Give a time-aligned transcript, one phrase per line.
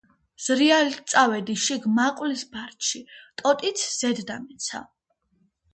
[0.43, 3.05] ზრიალით წავედი შიგ მაყვლის ბარდში,
[3.43, 4.85] ტოტიც ზედ დამეცა.